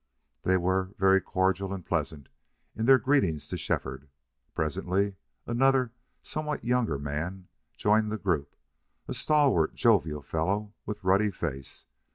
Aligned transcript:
They 0.41 0.57
were 0.57 0.95
very 0.97 1.21
cordial 1.21 1.71
and 1.71 1.85
pleasant 1.85 2.27
in 2.75 2.87
their 2.87 2.97
greetings 2.97 3.47
to 3.49 3.55
Shefford. 3.55 4.07
Presently 4.55 5.17
another, 5.45 5.91
somewhat 6.23 6.65
younger, 6.65 6.97
man 6.97 7.49
joined 7.77 8.11
the 8.11 8.17
group, 8.17 8.55
a 9.07 9.13
stalwart, 9.13 9.75
jovial 9.75 10.23
fellow 10.23 10.73
with 10.87 11.03
ruddy 11.03 11.29
face. 11.29 11.85